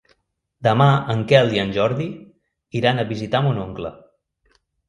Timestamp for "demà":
0.67-0.87